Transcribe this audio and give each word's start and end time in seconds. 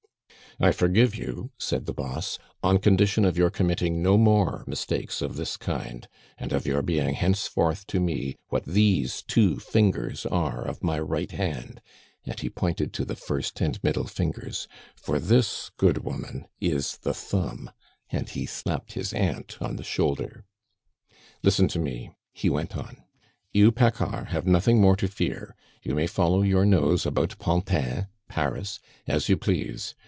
"I 0.59 0.71
forgive 0.73 1.15
you," 1.15 1.49
said 1.57 1.85
the 1.85 1.93
boss, 1.93 2.37
"on 2.61 2.77
condition 2.79 3.23
of 3.25 3.35
your 3.37 3.49
committing 3.49 4.03
no 4.03 4.15
more 4.17 4.63
mistakes 4.67 5.19
of 5.21 5.35
this 5.37 5.55
kind, 5.57 6.07
and 6.37 6.51
of 6.51 6.67
your 6.67 6.81
being 6.81 7.13
henceforth 7.15 7.87
to 7.87 7.99
me 8.01 8.35
what 8.49 8.65
these 8.65 9.23
two 9.23 9.57
fingers 9.59 10.25
are 10.25 10.61
of 10.61 10.83
my 10.83 10.99
right 10.99 11.31
hand," 11.31 11.81
and 12.25 12.37
he 12.39 12.49
pointed 12.49 12.91
to 12.93 13.05
the 13.05 13.15
first 13.15 13.59
and 13.61 13.81
middle 13.81 14.05
fingers, 14.05 14.67
"for 14.93 15.19
this 15.19 15.71
good 15.77 15.99
woman 15.99 16.47
is 16.59 16.97
the 16.97 17.13
thumb," 17.13 17.71
and 18.11 18.29
he 18.29 18.45
slapped 18.45 18.91
his 18.93 19.13
aunt 19.13 19.57
on 19.61 19.77
the 19.77 19.83
shoulder. 19.85 20.43
"Listen 21.41 21.69
to 21.69 21.79
me," 21.79 22.11
he 22.33 22.49
went 22.49 22.75
on. 22.77 22.97
"You, 23.51 23.71
Paccard, 23.71 24.27
have 24.27 24.45
nothing 24.45 24.81
more 24.81 24.97
to 24.97 25.07
fear; 25.07 25.55
you 25.81 25.95
may 25.95 26.07
follow 26.07 26.41
your 26.41 26.65
nose 26.65 27.05
about 27.05 27.39
Pantin 27.39 28.07
(Paris) 28.27 28.81
as 29.07 29.29
you 29.29 29.37
please. 29.37 29.95